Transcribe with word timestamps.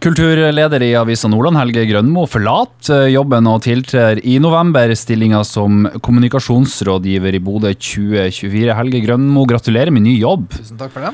Kulturleder 0.00 0.82
i 0.82 0.94
Avisa 0.96 1.28
Nordland, 1.28 1.58
Helge 1.60 1.84
Grønmo, 1.88 2.24
forlater 2.30 3.06
jobben 3.12 3.46
og 3.50 3.60
tiltrer 3.66 4.18
i 4.24 4.38
november 4.42 4.90
stillinga 4.96 5.42
som 5.46 5.84
kommunikasjonsrådgiver 6.04 7.36
i 7.36 7.40
Bodø 7.44 7.72
2024. 7.76 8.74
Helge 8.78 9.02
Grønmo, 9.04 9.44
gratulerer 9.50 9.92
med 9.94 10.06
ny 10.06 10.16
jobb. 10.18 10.48
Tusen 10.56 10.80
takk 10.80 10.94
for 10.94 11.04
det. 11.04 11.12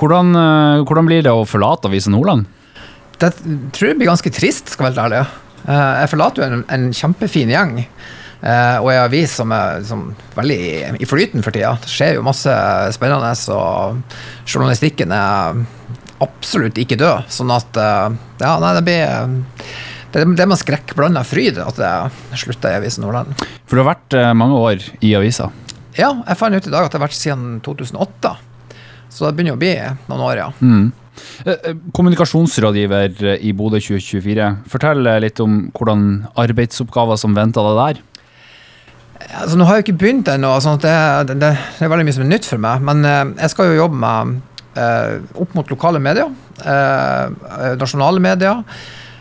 Hvordan, 0.00 0.34
eh, 0.36 0.84
hvordan 0.84 1.08
blir 1.08 1.24
det 1.24 1.32
å 1.32 1.46
forlate 1.48 1.88
Avisa 1.88 2.12
Nordland? 2.12 2.46
Det 3.18 3.32
tror 3.72 3.88
jeg 3.88 3.98
blir 3.98 4.12
ganske 4.12 4.32
trist, 4.32 4.68
skal 4.68 4.88
være 4.88 4.94
helt 4.94 5.04
ærlig. 5.06 5.26
Eh, 5.66 6.00
Jeg 6.00 6.10
forlater 6.14 6.42
jo 6.42 6.48
en, 6.50 6.64
en 6.68 6.90
kjempefin 6.92 7.50
gjeng. 7.50 7.86
Uh, 8.40 8.80
Og 8.80 8.88
ei 8.88 8.96
avis 8.96 9.34
som 9.36 9.50
er 9.52 9.82
som, 9.84 10.14
veldig 10.32 10.96
i 10.96 11.04
flyten 11.04 11.42
for 11.44 11.52
tida. 11.52 11.74
Det 11.82 11.90
skjer 11.92 12.14
jo 12.16 12.22
masse 12.24 12.48
spennende, 12.96 13.34
og 13.52 14.00
journalistikken 14.48 15.12
er 15.12 15.60
absolutt 16.24 16.78
ikke 16.80 16.98
dø. 17.00 17.12
Sånn 17.32 17.52
at 17.54 17.80
eh, 17.80 18.18
Ja, 18.42 18.56
nei, 18.62 18.74
det 18.78 18.84
blir 18.86 19.40
Det, 20.10 20.24
det 20.36 20.44
er 20.44 20.50
med 20.50 20.58
skrekkblanda 20.58 21.24
fryd 21.26 21.60
at 21.62 21.78
det 21.78 22.38
slutter 22.40 22.74
i 22.74 22.78
Avisen 22.80 23.04
Nordland. 23.06 23.34
For 23.64 23.78
du 23.78 23.84
har 23.84 23.92
vært 23.92 24.16
eh, 24.18 24.32
mange 24.34 24.58
år 24.58 24.86
i 25.06 25.14
avisa. 25.18 25.50
Ja, 25.98 26.12
jeg 26.26 26.38
fant 26.38 26.56
ut 26.56 26.66
i 26.66 26.72
dag 26.72 26.86
at 26.86 26.92
det 26.92 26.98
har 26.98 27.06
vært 27.06 27.18
siden 27.18 27.60
2008. 27.66 28.34
Så 29.10 29.26
det 29.26 29.36
begynner 29.38 29.58
å 29.58 29.60
bli 29.60 29.74
noen 30.10 30.24
år, 30.26 30.40
ja. 30.40 30.48
Mm. 30.62 30.90
Eh, 31.44 31.54
eh, 31.54 31.78
Kommunikasjonsrådgiver 31.96 33.38
i 33.38 33.52
Bodø 33.56 33.80
2024. 33.82 34.50
Fortell 34.70 35.06
eh, 35.06 35.20
litt 35.26 35.40
om 35.42 35.66
hvordan 35.76 36.06
arbeidsoppgaver 36.40 37.18
som 37.20 37.34
venter 37.36 37.66
deg 37.66 37.80
der. 37.80 38.06
Altså, 39.40 39.56
nå 39.58 39.66
har 39.68 39.78
jeg 39.78 39.88
ikke 39.88 40.00
begynt 40.00 40.30
ennå, 40.32 40.52
sånn 40.64 40.80
det, 40.80 40.94
det, 41.28 41.36
det 41.42 41.50
er 41.84 41.92
veldig 41.92 42.06
mye 42.08 42.16
som 42.16 42.24
er 42.24 42.30
nytt 42.32 42.48
for 42.48 42.62
meg. 42.62 42.86
Men 42.86 43.04
eh, 43.06 43.24
jeg 43.44 43.54
skal 43.54 43.70
jo 43.70 43.82
jobbe 43.82 44.00
med 44.00 44.14
eh, 44.36 44.46
opp 44.74 45.54
mot 45.58 45.70
lokale 45.72 45.98
medier, 46.02 46.30
eh, 46.62 47.74
nasjonale 47.80 48.22
medier, 48.22 48.62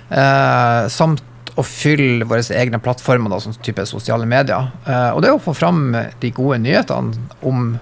eh, 0.10 0.88
samt 0.94 1.24
å 1.60 1.66
fylle 1.66 2.28
våre 2.28 2.44
egne 2.56 2.80
plattformer, 2.84 3.32
da, 3.32 3.42
sånn 3.44 3.58
type 3.66 3.84
sosiale 3.90 4.28
medier. 4.30 4.72
Eh, 4.86 5.12
og 5.12 5.22
det 5.22 5.32
er 5.32 5.38
å 5.38 5.44
få 5.44 5.56
fram 5.58 5.92
de 5.94 6.32
gode 6.36 6.62
nyhetene 6.64 7.18
om 7.42 7.80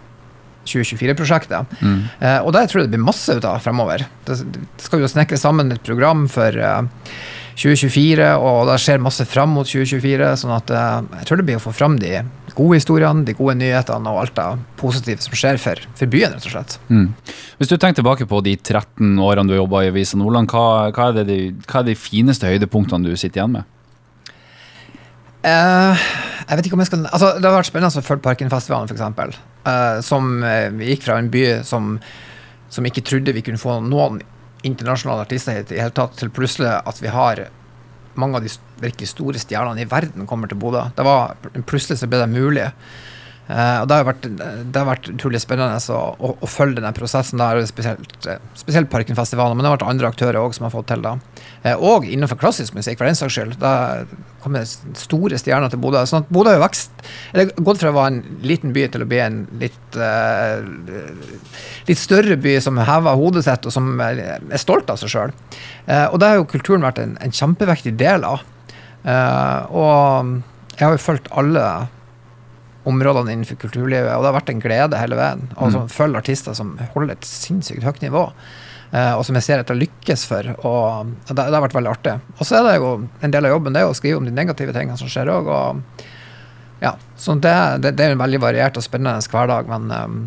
2024-prosjektet. 0.67 1.80
Mm. 1.80 2.00
Eh, 2.19 2.39
og 2.44 2.53
det 2.56 2.67
tror 2.67 2.81
jeg 2.81 2.89
det 2.89 2.97
blir 2.97 3.08
masse 3.08 3.33
ut 3.33 3.47
av 3.47 3.61
fremover. 3.64 4.06
Det, 4.28 4.39
skal 4.84 5.03
jo 5.03 5.11
snekre 5.11 5.39
sammen 5.39 5.72
et 5.73 5.84
program 5.86 6.25
for 6.31 6.58
eh, 6.58 7.13
2024, 7.58 8.34
og 8.38 8.67
det 8.69 8.80
skjer 8.84 9.03
masse 9.03 9.25
fram 9.30 9.56
mot 9.58 9.67
2024. 9.67 10.34
sånn 10.44 10.56
at 10.58 10.73
eh, 10.73 11.00
jeg 11.22 11.30
tror 11.30 11.41
det 11.41 11.47
blir 11.47 11.61
å 11.61 11.63
få 11.63 11.75
fram 11.75 11.97
de 12.02 12.19
gode 12.58 12.80
historiene, 12.80 13.23
de 13.27 13.36
gode 13.38 13.55
nyhetene 13.59 14.11
og 14.11 14.23
alt 14.23 14.36
det 14.38 14.47
positive 14.80 15.23
som 15.23 15.38
skjer 15.38 15.59
for, 15.61 15.81
for 16.00 16.11
byen, 16.11 16.33
rett 16.33 16.47
og 16.50 16.53
slett. 16.55 16.77
Mm. 16.89 17.08
Hvis 17.59 17.72
du 17.72 17.75
tenker 17.75 18.02
tilbake 18.02 18.27
på 18.30 18.41
de 18.45 18.55
13 18.58 19.17
årene 19.23 19.47
du 19.47 19.55
har 19.55 19.61
jobba 19.63 19.83
i 19.86 19.91
Avisa 19.91 20.19
Nordland, 20.19 20.50
hva, 20.52 20.89
hva, 20.89 21.09
er 21.09 21.19
det 21.19 21.25
de, 21.30 21.39
hva 21.67 21.81
er 21.81 21.91
de 21.91 21.97
fineste 22.00 22.50
høydepunktene 22.50 23.08
du 23.08 23.17
sitter 23.17 23.44
igjen 23.44 23.59
med? 23.59 23.73
Uh, 25.45 26.08
jeg 26.47 26.58
vet 26.58 26.67
ikke 26.67 26.75
om 26.75 26.81
jeg 26.81 26.89
skal 26.89 27.03
altså, 27.05 27.28
Det 27.38 27.45
har 27.45 27.53
vært 27.53 27.67
spennende 27.69 28.02
å 28.02 28.03
følge 28.03 28.23
Parkenfestivalen, 28.25 28.89
f.eks. 28.89 29.38
Uh, 29.67 30.00
som 30.03 30.31
uh, 30.41 30.66
vi 30.75 30.89
gikk 30.89 31.05
fra 31.05 31.19
en 31.22 31.30
by 31.31 31.44
som, 31.67 31.94
som 32.73 32.89
ikke 32.89 33.05
trodde 33.05 33.35
vi 33.38 33.45
kunne 33.45 33.61
få 33.61 33.78
noen 33.85 34.19
internasjonale 34.67 35.28
artister 35.28 35.59
hit 35.59 35.72
i 35.75 35.80
hele 35.80 35.94
tatt, 35.95 36.17
til 36.17 36.33
plutselig 36.33 36.73
at 36.81 37.00
vi 37.03 37.13
har 37.13 37.45
mange 38.21 38.39
av 38.39 38.45
de 38.45 38.51
virkelig 38.81 39.11
store 39.13 39.41
stjernene 39.41 39.83
i 39.83 39.89
verden 39.89 40.27
kommer 40.29 40.49
til 40.49 40.59
Bodø. 40.61 40.85
Det 40.97 41.05
var, 41.05 41.37
plutselig 41.69 41.99
så 42.01 42.09
ble 42.09 42.23
det 42.23 42.31
mulig. 42.33 42.67
Eh, 43.48 43.78
og 43.80 43.88
det 43.88 43.95
har, 43.95 44.06
vært, 44.09 44.26
det 44.28 44.76
har 44.76 44.88
vært 44.90 45.08
utrolig 45.14 45.40
spennende 45.40 45.80
å, 45.95 46.00
å, 46.20 46.31
å 46.44 46.50
følge 46.52 46.81
denne 46.81 46.92
prosessen 46.95 47.40
der, 47.40 47.62
spesielt, 47.70 48.16
eh, 48.28 48.42
spesielt 48.59 48.92
Parkenfestivalen, 48.92 49.56
men 49.56 49.64
det 49.64 49.72
har 49.72 49.78
vært 49.78 49.88
andre 49.88 50.09
aktører 50.12 50.40
òg 50.42 50.56
som 50.58 50.67
har 50.67 50.73
fått 50.73 50.90
til 50.92 51.06
det. 51.06 51.14
Uh, 51.64 51.75
og 51.75 52.08
innenfor 52.08 52.40
klassisk 52.42 52.75
musikk, 52.75 53.00
for 53.00 53.08
den 53.08 53.18
saks 53.18 53.38
skyld. 53.38 53.56
Det 53.62 54.20
kommer 54.44 54.68
store 55.00 55.40
stjerner 55.40 55.72
til 55.72 55.81
Bodø. 55.84 56.03
Sånn 56.08 56.25
at 56.25 56.34
Bodø 56.34 56.52
har 56.52 56.59
jo 56.59 56.66
vekst, 56.66 57.08
eller 57.31 57.53
gått 57.56 57.81
fra 57.81 57.94
å 57.94 57.98
være 57.98 58.14
en 58.18 58.44
liten 58.48 58.75
by 58.75 58.86
til 58.92 59.06
å 59.06 59.09
bli 59.09 59.24
en 59.24 59.40
litt, 59.63 59.80
uh, 59.96 60.59
litt 61.88 62.03
større 62.03 62.40
by 62.44 62.59
som 62.63 62.84
hever 62.84 63.19
hodet 63.19 63.47
sitt, 63.47 63.68
og 63.68 63.74
som 63.74 63.96
er 64.03 64.44
stolt 64.59 64.91
av 64.91 65.00
seg 65.00 65.13
sjøl. 65.13 65.36
og 65.88 66.19
det 66.19 66.28
har 66.28 66.40
jo 66.40 66.47
kulturen 66.52 66.84
vært 66.84 67.00
en, 67.00 67.16
en 67.24 67.34
kjempevektig 67.34 67.94
del 68.00 68.25
av. 68.28 68.44
Og 69.72 70.34
jeg 70.75 70.84
har 70.84 70.96
jo 70.96 71.02
fulgt 71.02 71.30
alle 71.31 71.63
områdene 72.88 73.34
innenfor 73.36 73.59
kulturlivet, 73.59 74.14
og 74.14 74.24
det 74.24 74.30
har 74.31 74.38
vært 74.38 74.53
en 74.53 74.64
glede 74.64 75.02
hele 75.02 75.20
veien. 75.20 75.48
Altså 75.58 75.84
Mm. 75.84 75.90
følge 75.92 76.22
artister 76.22 76.56
som 76.56 76.78
holder 76.94 77.18
et 77.18 77.28
sinnssykt 77.28 77.84
høyt 77.84 78.02
nivå, 78.02 78.22
eh, 78.94 79.14
og 79.14 79.25
som 79.28 79.36
jeg 79.36 79.44
ser 79.44 79.59
at 79.59 79.68
det 79.68 79.78
lykkes 79.81 80.25
for. 80.25 80.53
Og 80.64 81.12
det, 81.28 81.36
det 81.36 81.53
har 81.53 81.66
vært 81.66 81.75
veldig 81.75 81.92
artig. 81.92 82.16
Og 82.40 82.46
så 82.48 82.59
er 82.59 82.70
det 82.70 82.78
jo 82.80 82.94
en 83.22 83.31
del 83.31 83.46
av 83.46 83.52
jobben 83.58 83.74
det 83.75 83.84
er 83.84 83.92
å 83.92 83.98
skrive 83.98 84.22
om 84.22 84.25
de 84.25 84.31
negative 84.31 84.74
tingene 84.74 84.98
som 84.98 85.12
skjer 85.12 85.28
òg. 85.34 85.52
Og 85.52 86.03
ja, 86.81 86.96
så 87.18 87.36
det, 87.42 87.56
det, 87.81 87.96
det 87.98 88.06
er 88.06 88.12
en 88.16 88.22
veldig 88.22 88.40
variert 88.42 88.78
og 88.78 88.86
spennende 88.86 89.19
hverdag, 89.34 89.68
men 89.68 89.92
um, 89.92 90.19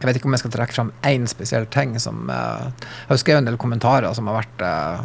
jeg 0.00 0.08
vet 0.08 0.16
ikke 0.18 0.26
om 0.30 0.34
jeg 0.34 0.42
skal 0.42 0.54
trekke 0.56 0.74
fram 0.74 0.92
én 1.06 1.28
spesiell 1.30 1.66
ting 1.70 1.92
som 2.02 2.24
uh, 2.26 2.72
Jeg 2.82 3.10
har 3.12 3.20
skrevet 3.22 3.44
en 3.44 3.50
del 3.52 3.58
kommentarer 3.60 4.10
som 4.16 4.26
har 4.26 4.40
vært 4.40 4.64
uh, 4.66 5.04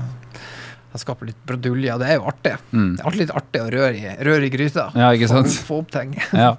har 0.93 1.01
skaper 1.01 1.29
litt 1.29 1.39
brudulje, 1.47 1.93
og 1.93 2.01
det 2.01 2.09
er 2.09 2.19
jo 2.19 2.27
artig. 2.29 2.53
Mm. 2.71 2.91
Det 2.95 3.01
er 3.01 3.09
alltid 3.09 3.21
litt 3.23 3.33
artig 3.39 3.63
å 3.63 3.71
røre 3.73 3.89
i, 3.95 4.13
røre 4.27 4.47
i 4.47 4.51
gryta. 4.53 4.85
Ja, 4.97 5.09
ikke 5.15 5.29
sant? 5.31 5.51
Få, 5.51 5.65
få 5.67 5.79
opp 5.83 5.91
ting. 5.93 6.13
Ja. 6.47 6.53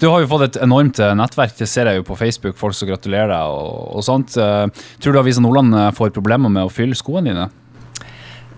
Du 0.00 0.06
har 0.10 0.22
jo 0.22 0.30
fått 0.30 0.46
et 0.48 0.60
enormt 0.64 1.00
eh, 1.02 1.12
nettverk, 1.18 1.56
det 1.58 1.68
ser 1.70 1.90
jeg 1.90 2.00
jo 2.00 2.06
på 2.08 2.16
Facebook, 2.18 2.56
folk 2.60 2.76
som 2.76 2.88
gratulerer 2.88 3.32
deg 3.32 3.58
og, 3.58 3.98
og 3.98 4.06
sånt. 4.06 4.38
Eh, 4.40 4.86
Tror 5.02 5.14
du 5.14 5.20
Avisa 5.20 5.44
Nordland 5.44 5.76
eh, 5.76 5.90
får 5.96 6.14
problemer 6.16 6.52
med 6.52 6.66
å 6.66 6.72
fylle 6.72 6.96
skoene 6.98 7.30
dine? 7.30 7.50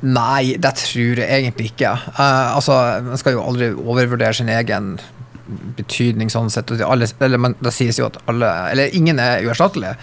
Nei, 0.06 0.56
det 0.60 0.72
tror 0.78 1.22
jeg 1.22 1.26
egentlig 1.26 1.70
ikke. 1.72 1.94
Uh, 2.19 2.54
altså, 2.59 2.76
Man 3.06 3.20
skal 3.20 3.36
jo 3.36 3.44
aldri 3.47 3.70
overvurdere 3.72 4.36
sin 4.36 4.50
egen 4.53 4.97
betydning 5.78 6.31
sånn 6.31 6.50
sett. 6.53 6.70
Alle, 6.84 7.09
eller 7.25 7.41
man, 7.41 7.56
det 7.62 7.72
sies 7.75 8.00
jo 8.00 8.09
at 8.09 8.19
alle 8.28 8.50
Eller 8.72 8.94
ingen 8.98 9.20
er 9.22 9.47
uerstattelige. 9.47 9.94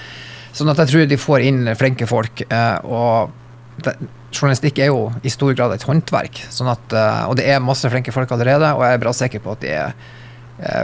Sånn 0.55 0.71
at 0.71 0.81
jeg 0.81 0.91
tror 0.91 1.07
de 1.09 1.19
får 1.19 1.45
inn 1.45 1.71
flinke 1.77 2.07
folk. 2.09 2.43
Uh, 2.49 2.77
og 2.89 3.42
det, 3.81 3.95
journalistikk 4.33 4.79
er 4.79 4.91
jo 4.91 5.11
i 5.23 5.29
stor 5.29 5.53
grad 5.57 5.73
et 5.73 5.83
håndverk. 5.87 6.43
Sånn 6.53 6.69
at, 6.71 6.93
eh, 6.93 7.23
og 7.29 7.35
det 7.39 7.47
er 7.49 7.59
masse 7.63 7.89
flinke 7.89 8.11
folk 8.13 8.31
allerede, 8.31 8.73
og 8.75 8.83
jeg 8.85 8.93
er 8.93 9.01
bra 9.01 9.13
sikker 9.13 9.39
på 9.43 9.51
at 9.55 9.61
de 9.61 9.69
er, 9.73 9.93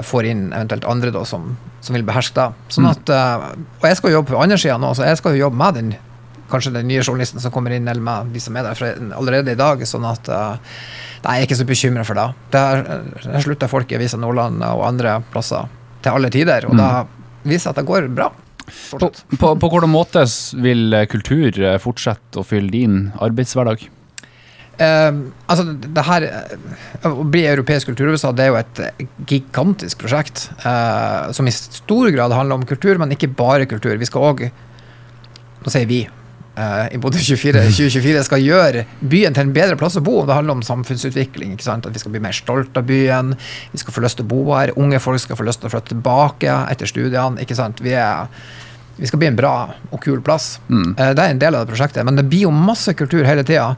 får 0.03 0.25
inn 0.25 0.47
eventuelt 0.51 0.85
andre 0.89 1.11
da, 1.13 1.21
som, 1.25 1.57
som 1.81 1.93
vil 1.95 2.03
beherske 2.03 2.33
det. 2.35 2.53
Sånn 2.73 2.85
Mm. 2.85 2.91
at, 2.91 3.09
eh, 3.09 3.49
og 3.81 3.85
jeg 3.87 3.97
skal 3.97 4.09
jo 4.11 4.17
jobbe 4.17 4.33
på 4.33 4.41
andre 4.41 4.57
sida 4.57 4.77
nå, 4.81 4.93
så 4.97 5.05
jeg 5.05 5.17
skal 5.21 5.35
jo 5.37 5.45
jobbe 5.45 5.55
med 5.61 5.73
den 5.75 5.91
kanskje 6.49 6.73
den 6.73 6.87
nye 6.89 7.03
journalisten 7.05 7.39
som 7.39 7.51
kommer 7.53 7.71
inn, 7.75 7.87
eller 7.87 8.01
med 8.01 8.33
de 8.33 8.39
som 8.41 8.55
er 8.57 8.63
der 8.65 8.97
allerede 9.13 9.51
i 9.53 9.55
dag. 9.59 9.79
Sånn 9.85 10.05
at 10.09 10.27
eh, 10.29 10.57
Nei, 11.19 11.33
jeg 11.35 11.43
er 11.43 11.47
ikke 11.49 11.57
så 11.59 11.65
bekymra 11.67 12.03
for 12.07 12.15
det. 12.15 12.27
det 12.51 12.59
er, 12.63 13.41
slutter 13.43 13.67
folk 13.67 13.89
i 13.91 13.95
Avisa 13.97 14.15
Nordland 14.17 14.63
og 14.63 14.85
andre 14.87 15.17
plasser 15.33 15.67
til 16.01 16.13
alle 16.15 16.29
tider, 16.31 16.65
og 16.65 16.73
Mm. 16.73 16.79
det 16.79 17.51
viser 17.51 17.69
at 17.69 17.75
det 17.75 17.85
går 17.85 18.07
bra. 18.15 18.29
På, 18.69 19.09
på, 19.09 19.53
på 19.61 19.69
hvilken 19.71 19.91
måte 19.93 20.25
vil 20.61 20.93
eh, 20.93 21.07
kultur 21.09 21.53
eh, 21.53 21.79
fortsette 21.81 22.41
å 22.41 22.45
fylle 22.47 22.71
din 22.73 22.99
arbeidshverdag? 23.19 23.87
Uh, 24.79 25.27
altså, 25.51 25.73
det 25.75 26.03
her 26.07 26.23
eh, 26.23 27.07
Å 27.09 27.25
bli 27.27 27.41
europeisk 27.49 27.89
kulturhovedstad 27.89 28.37
det 28.39 28.45
er 28.45 28.53
jo 28.53 28.59
et 28.61 28.79
gigantisk 29.27 29.99
prosjekt. 29.99 30.45
Uh, 30.63 31.33
som 31.35 31.49
i 31.49 31.55
stor 31.55 32.07
grad 32.15 32.35
handler 32.35 32.61
om 32.61 32.67
kultur, 32.69 32.95
men 33.01 33.11
ikke 33.11 33.31
bare 33.35 33.67
kultur. 33.67 33.97
Vi 33.99 34.07
skal 34.07 34.31
òg 34.31 34.47
Nå 35.59 35.71
sier 35.73 35.89
vi. 35.89 36.05
Eh, 36.59 36.95
I 36.95 36.99
Bodø 37.01 37.17
24, 37.23 37.63
2024 37.71 38.23
skal 38.27 38.43
gjøre 38.43 38.83
byen 38.99 39.35
til 39.37 39.45
en 39.47 39.53
bedre 39.55 39.77
plass 39.79 39.95
å 39.99 40.03
bo. 40.05 40.17
Det 40.27 40.35
handler 40.35 40.59
om 40.59 40.63
samfunnsutvikling. 40.65 41.53
ikke 41.55 41.65
sant? 41.65 41.87
At 41.87 41.95
Vi 41.95 42.03
skal 42.03 42.13
bli 42.15 42.21
mer 42.23 42.35
stolt 42.35 42.77
av 42.77 42.85
byen. 42.89 43.33
Vi 43.71 43.81
skal 43.81 43.95
få 43.95 44.03
lyst 44.03 44.19
til 44.19 44.27
å 44.27 44.31
bo 44.33 44.43
her. 44.53 44.73
Unge 44.77 44.99
folk 45.03 45.23
skal 45.23 45.39
få 45.39 45.47
lyst 45.47 45.63
til 45.63 45.71
å 45.71 45.73
flytte 45.73 45.95
tilbake 45.95 46.59
etter 46.75 46.91
studiene. 46.91 47.39
ikke 47.41 47.57
sant? 47.57 47.81
Vi, 47.85 47.95
er, 47.95 48.27
vi 48.99 49.07
skal 49.09 49.23
bli 49.23 49.31
en 49.31 49.39
bra 49.39 49.55
og 49.89 49.99
kul 50.03 50.21
plass. 50.21 50.59
Mm. 50.69 50.93
Eh, 50.97 51.11
Det 51.15 51.25
er 51.25 51.33
en 51.33 51.43
del 51.47 51.55
av 51.55 51.65
det 51.65 51.73
prosjektet, 51.73 52.05
men 52.05 52.19
det 52.19 52.27
blir 52.29 52.47
jo 52.49 52.51
masse 52.55 52.93
kultur 52.93 53.25
hele 53.25 53.43
tida. 53.43 53.75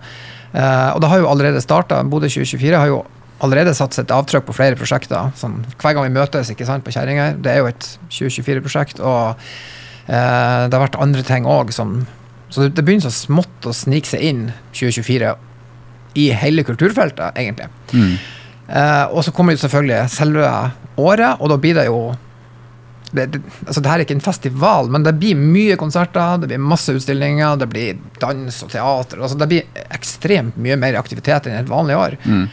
og 0.51 0.99
det 0.99 1.07
har 1.07 1.19
jo 1.19 1.27
allerede 1.31 1.61
starta. 1.63 2.03
Bodø 2.03 2.27
2024 2.27 2.75
har 2.77 2.87
jo 2.87 3.03
allerede 3.41 3.73
satt 3.73 3.95
sitt 3.97 4.11
avtrykk 4.13 4.45
på 4.49 4.55
flere 4.55 4.77
prosjekter. 4.77 5.31
Sånn, 5.39 5.61
hver 5.81 5.95
gang 5.95 6.05
vi 6.07 6.13
møtes 6.19 6.51
ikke 6.53 6.67
sant, 6.67 6.83
på 6.85 6.93
Kjerringøy. 6.93 7.39
Det 7.41 7.53
er 7.53 7.61
jo 7.63 7.69
et 7.71 7.87
2024-prosjekt. 8.13 9.01
Og 9.01 9.39
eh, 10.07 10.67
det 10.67 10.75
har 10.75 10.83
vært 10.83 10.99
andre 11.01 11.23
ting 11.25 11.47
òg 11.49 11.73
som 11.73 12.01
Så 12.51 12.67
det, 12.67 12.83
begynner 12.83 13.07
så 13.07 13.13
smått 13.15 13.67
å 13.67 13.73
snike 13.75 14.11
seg 14.11 14.23
inn 14.27 14.41
2024 14.75 15.35
i 16.19 16.25
hele 16.35 16.65
kulturfeltet, 16.67 17.37
egentlig. 17.39 17.69
Mm. 17.95 18.17
Uh, 18.71 19.05
og 19.15 19.23
så 19.23 19.31
kommer 19.35 19.55
jo 19.55 19.61
selvfølgelig 19.63 20.11
selve 20.11 20.49
året, 20.99 21.39
og 21.39 21.51
da 21.51 21.57
blir 21.59 21.79
det 21.79 21.87
jo 21.87 22.01
det, 23.11 23.25
det, 23.33 23.41
altså 23.65 23.81
det 23.83 23.91
her 23.91 23.99
er 23.99 24.05
ikke 24.05 24.15
en 24.15 24.23
festival, 24.23 24.89
men 24.91 25.03
det 25.03 25.17
blir 25.19 25.39
mye 25.39 25.75
konserter, 25.79 26.37
det 26.39 26.47
blir 26.51 26.61
masse 26.63 26.93
utstillinger, 26.95 27.57
det 27.59 27.67
blir 27.71 27.97
dans 28.21 28.59
og 28.63 28.71
teater. 28.71 29.19
Altså 29.19 29.39
det 29.39 29.47
blir 29.51 29.81
ekstremt 29.91 30.59
mye 30.61 30.77
mer 30.79 30.99
aktivitet 30.99 31.49
enn 31.49 31.59
et 31.59 31.71
vanlig 31.71 31.97
år. 31.99 32.15
Mm. 32.23 32.45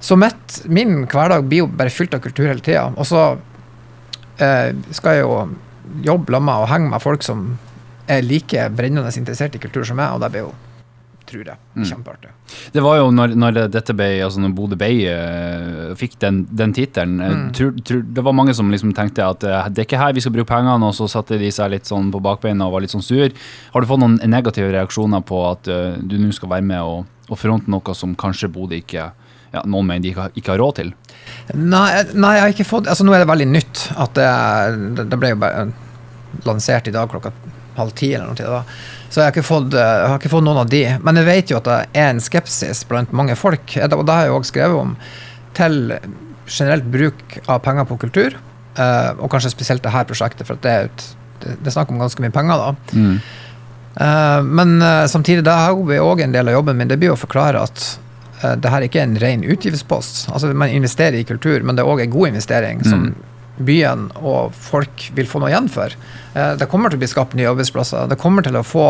Så 0.00 0.16
mitt, 0.16 0.60
min 0.70 1.02
hverdag 1.10 1.48
blir 1.48 1.64
jo 1.64 1.72
bare 1.74 1.92
fylt 1.92 2.14
av 2.14 2.22
kultur 2.24 2.46
hele 2.46 2.62
tida. 2.62 2.86
Og 2.94 3.08
så 3.08 3.24
eh, 4.38 4.70
skal 4.94 5.18
jeg 5.18 5.26
jo 5.26 5.34
jobbe 6.06 6.36
sammen 6.36 6.48
med 6.52 6.62
og 6.62 6.70
henge 6.70 6.92
med 6.94 7.02
folk 7.02 7.26
som 7.26 7.42
er 8.16 8.26
like 8.26 8.66
brennende 8.76 9.12
interessert 9.16 9.54
i 9.54 9.62
kultur 9.62 9.84
som 9.86 9.96
meg, 10.00 10.12
og 10.14 10.20
det 10.24 10.32
blir 10.34 10.46
jo 10.48 10.52
tror 11.30 11.46
jeg. 11.46 11.58
Mm. 11.78 12.22
Det 12.74 12.82
var 12.82 12.96
jo 12.98 13.10
når, 13.14 13.34
når 13.38 13.58
dette 13.70 13.94
ble, 13.94 14.06
altså 14.24 14.40
når 14.42 14.54
Bodø 14.56 14.74
Bay 14.80 15.04
uh, 15.06 15.92
fikk 15.94 16.16
den, 16.24 16.40
den 16.50 16.72
tittelen 16.74 17.20
eh, 17.22 17.30
Mm. 17.30 17.52
tror- 17.54 17.76
tror- 17.86 18.02
Det 18.16 18.24
var 18.26 18.32
mange 18.34 18.54
som 18.58 18.66
liksom 18.72 18.90
tenkte 18.96 19.22
at 19.22 19.44
uh, 19.46 19.68
det 19.70 19.84
er 19.84 19.86
ikke 19.86 20.00
her 20.00 20.12
vi 20.16 20.24
skal 20.24 20.32
bruke 20.34 20.48
pengene, 20.50 20.82
og 20.88 20.96
så 20.96 21.06
satte 21.06 21.38
de 21.38 21.50
seg 21.54 21.70
litt 21.70 21.86
sånn 21.86 22.10
på 22.10 22.18
bakbeina 22.24 22.66
og 22.66 22.72
var 22.74 22.80
litt 22.82 22.90
sånn 22.90 23.04
sur. 23.06 23.30
Har 23.72 23.80
du 23.80 23.86
fått 23.86 24.02
noen 24.02 24.18
negative 24.26 24.72
reaksjoner 24.74 25.22
på 25.22 25.38
at 25.52 25.70
uh, 25.70 25.94
du 26.02 26.16
nå 26.18 26.32
skal 26.34 26.50
være 26.50 26.66
med 26.66 26.82
og, 26.82 27.06
og 27.30 27.38
fronte 27.38 27.70
noe 27.70 27.94
som 27.94 28.16
kanskje 28.18 28.50
Bodø 28.50 28.80
ikke 28.82 29.12
ja, 29.54 29.62
noen 29.66 29.86
mener 29.86 30.02
de 30.02 30.10
ikke, 30.10 30.26
har- 30.26 30.34
ikke 30.34 30.50
har 30.56 30.58
råd 30.64 30.80
til? 30.80 30.92
Nei, 31.54 31.86
nei, 32.14 32.34
jeg 32.40 32.42
har 32.42 32.56
ikke 32.56 32.66
fått 32.72 32.90
Altså, 32.90 33.06
nå 33.06 33.14
er 33.14 33.22
det 33.22 33.30
veldig 33.30 33.48
nytt 33.54 33.86
at 34.02 34.18
det, 34.18 34.26
det, 34.98 35.06
det 35.14 35.18
ble 35.22 35.30
jo 35.36 35.40
bare 35.46 35.68
lansert 36.46 36.86
i 36.90 36.94
dag 36.94 37.06
klokka 37.10 37.30
halv 37.80 37.94
ti 37.98 38.12
eller 38.14 38.30
noe. 38.30 38.38
tid 38.38 38.50
da. 38.50 38.62
Så 39.10 39.24
jeg 39.24 39.34
har, 39.34 39.42
fått, 39.42 39.74
eh, 39.74 39.82
jeg 39.82 40.10
har 40.12 40.20
ikke 40.20 40.30
fått 40.30 40.46
noen 40.46 40.62
av 40.62 40.70
de. 40.70 40.84
Men 41.02 41.18
jeg 41.18 41.26
vet 41.26 41.50
jo 41.50 41.58
at 41.58 41.66
det 41.66 41.78
er 41.98 42.12
en 42.12 42.22
skepsis 42.22 42.84
blant 42.86 43.10
mange 43.16 43.34
folk, 43.38 43.74
og 43.74 44.04
det 44.06 44.14
har 44.14 44.28
jeg 44.28 44.36
også 44.36 44.52
skrevet 44.52 44.82
om, 44.84 44.92
til 45.58 45.80
generelt 46.50 46.86
bruk 46.92 47.38
av 47.50 47.62
penger 47.66 47.88
på 47.90 47.98
kultur. 48.06 48.38
eh, 48.78 49.10
og 49.18 49.30
kanskje 49.32 49.50
spesielt 49.50 49.82
det 49.82 49.90
her 49.90 50.06
prosjektet, 50.06 50.46
for 50.46 50.60
det 50.62 50.70
er, 50.70 50.84
et, 50.86 51.06
det, 51.42 51.66
er 51.66 51.74
snakk 51.74 51.90
om 51.90 51.98
ganske 51.98 52.22
mye 52.22 52.34
penger. 52.34 52.62
da. 52.62 52.74
Mm. 52.94 53.20
men 54.46 54.82
eh, 54.82 55.06
samtidig, 55.10 55.42
det 55.44 55.52
er 55.52 56.00
òg 56.00 56.22
en 56.22 56.32
del 56.32 56.48
av 56.48 56.54
jobben 56.54 56.78
min. 56.78 56.88
Det 56.88 56.98
blir 56.98 57.10
å 57.10 57.18
forklare 57.18 57.66
at 57.66 57.98
det 58.40 58.70
her 58.72 58.80
ikke 58.86 59.02
er 59.02 59.04
en 59.04 59.18
ren 59.20 59.42
utgiftspost. 59.44 60.30
Altså, 60.32 60.54
man 60.56 60.70
investerer 60.72 61.18
i 61.18 61.26
kultur, 61.28 61.60
men 61.60 61.76
det 61.76 61.82
er 61.82 61.90
òg 61.90 62.00
en 62.00 62.14
god 62.14 62.30
investering 62.30 62.80
som 62.86 63.10
byen 63.66 64.08
og 64.20 64.54
folk 64.56 65.10
vil 65.16 65.28
få 65.28 65.42
noe 65.42 65.52
igjen 65.52 65.68
for. 65.72 65.94
Eh, 66.34 66.54
det 66.60 66.68
kommer 66.70 66.90
til 66.90 67.00
å 67.00 67.04
bli 67.04 67.10
skapt 67.10 67.36
nye 67.38 67.50
arbeidsplasser. 67.50 68.08
Det 68.10 68.18
kommer 68.20 68.46
til 68.46 68.58
å 68.58 68.66
få 68.66 68.88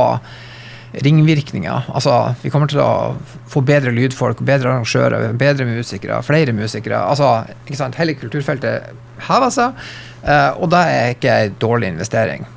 ringvirkninger. 0.93 1.91
Altså, 1.95 2.35
vi 2.43 2.51
kommer 2.51 2.71
til 2.71 2.81
å 2.83 3.15
få 3.51 3.63
bedre 3.67 3.93
lydfolk, 3.95 4.41
bedre 4.47 4.73
arrangører, 4.73 5.35
bedre 5.39 5.67
musikere, 5.69 6.19
flere 6.27 6.55
musikere. 6.57 6.99
Altså, 6.99 7.29
ikke 7.67 7.79
sant? 7.79 7.99
Hele 8.01 8.17
kulturfeltet 8.19 8.91
hever 9.29 9.53
seg, 9.55 9.85
eh, 10.25 10.51
og 10.57 10.73
det 10.73 10.81
er 10.95 11.15
ikke 11.15 11.37
en 11.45 11.61
dårlig 11.63 11.93
investering. 11.95 12.49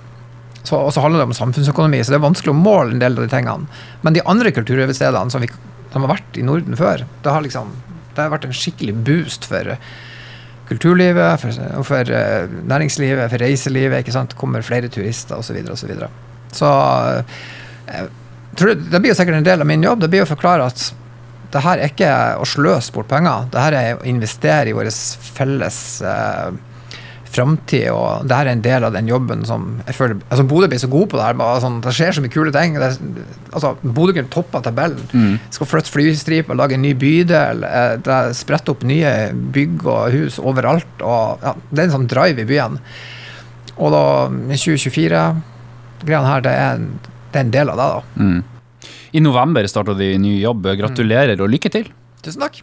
Så, 0.63 0.79
og 0.79 0.93
så 0.95 1.03
handler 1.03 1.21
det 1.21 1.27
om 1.27 1.35
samfunnsøkonomi, 1.35 1.99
så 2.01 2.13
det 2.13 2.21
er 2.21 2.25
vanskelig 2.25 2.53
å 2.53 2.57
måle 2.57 2.95
en 2.95 3.03
del 3.03 3.17
av 3.17 3.25
de 3.25 3.31
tingene. 3.33 3.83
Men 4.01 4.15
de 4.15 4.23
andre 4.31 4.53
kulturhovedstedene 4.55 5.33
som, 5.33 5.43
vi, 5.43 5.51
har 5.93 6.09
vært 6.09 6.39
i 6.39 6.45
Norden 6.47 6.79
før, 6.79 7.03
det 7.21 7.35
har, 7.35 7.43
liksom, 7.43 7.75
det 8.15 8.23
har 8.23 8.31
vært 8.33 8.47
en 8.47 8.55
skikkelig 8.55 8.95
boost 9.05 9.45
for 9.49 9.75
kulturlivet, 10.69 11.41
for, 11.41 11.83
for 11.87 12.11
eh, 12.15 12.49
næringslivet, 12.69 13.29
for 13.31 13.43
reiselivet. 13.43 14.03
ikke 14.03 14.15
sant? 14.15 14.35
Kommer 14.39 14.65
flere 14.65 14.89
turister 14.91 15.37
osv. 15.37 15.59
Så, 15.75 15.87
videre, 15.87 16.09
og 16.09 16.55
så, 16.55 16.65
så 16.65 16.73
eh, 17.91 18.11
tror 18.55 18.75
det 18.77 19.01
blir 19.01 19.13
jo 19.13 19.17
sikkert 19.19 19.41
en 19.41 19.47
del 19.47 19.63
av 19.63 19.69
min 19.69 19.83
jobb. 19.83 20.03
Det 20.03 20.11
blir 20.13 20.25
å 20.25 20.29
forklare 20.29 20.67
at 20.71 20.89
det 21.53 21.61
her 21.61 21.79
er 21.79 21.91
ikke 21.91 22.11
å 22.41 22.45
sløse 22.49 22.93
bort 22.95 23.11
penger. 23.11 23.49
Det 23.53 23.61
her 23.61 23.77
er 23.77 23.99
å 23.99 24.05
investere 24.09 24.71
i 24.71 24.75
vår 24.75 24.89
felles 25.35 25.79
eh, 26.01 26.53
framtid, 27.33 27.87
og 27.91 28.27
det 28.29 28.35
her 28.37 28.47
er 28.49 28.55
en 28.55 28.61
del 28.65 28.85
av 28.87 28.93
den 28.95 29.07
jobben 29.09 29.41
som 29.49 29.65
jeg 29.87 29.95
føler 29.97 30.19
altså 30.29 30.45
Bodø 30.47 30.67
blir 30.71 30.81
så 30.81 30.89
god 30.91 31.09
på 31.11 31.17
det 31.19 31.25
her. 31.25 31.37
Bare, 31.39 31.61
sånn, 31.63 31.79
det 31.83 31.93
skjer 31.97 32.15
så 32.17 32.23
mye 32.23 32.33
kule 32.33 32.53
ting. 32.55 32.77
Det, 32.79 32.89
altså, 33.51 33.73
Bodø 33.83 34.15
kunne 34.17 34.31
toppa 34.33 34.61
tabellen. 34.65 35.01
Mm. 35.13 35.35
Skal 35.53 35.69
flytte 35.71 35.91
flystriper, 35.93 36.57
lage 36.59 36.77
en 36.77 36.85
ny 36.85 36.93
bydel. 37.01 37.65
eh, 37.67 37.95
Det 38.05 38.19
spretter 38.39 38.75
opp 38.75 38.85
nye 38.87 39.11
bygg 39.55 39.83
og 39.85 40.13
hus 40.15 40.39
overalt. 40.39 40.93
Og, 41.01 41.43
ja, 41.43 41.55
det 41.71 41.83
er 41.83 41.89
en 41.89 41.95
sånn 41.97 42.09
drive 42.11 42.45
i 42.45 42.49
byen. 42.49 42.79
Og 43.77 43.89
da, 43.93 44.03
2024-greiene 44.53 46.27
her, 46.29 46.43
det 46.45 46.53
er, 46.53 46.75
en, 46.77 46.89
det 47.33 47.39
er 47.39 47.47
en 47.47 47.53
del 47.55 47.71
av 47.73 47.79
det, 47.79 47.87
da. 47.93 48.25
Mm. 48.27 48.91
I 49.13 49.21
november 49.21 49.67
starta 49.69 49.93
de 49.97 50.11
ny 50.21 50.37
jobb. 50.41 50.65
Gratulerer 50.79 51.41
og 51.41 51.51
lykke 51.53 51.69
til! 51.73 51.89
Tusen 52.25 52.41
takk. 52.45 52.61